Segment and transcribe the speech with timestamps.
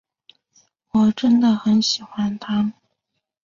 [0.93, 2.73] 我真的很喜欢他。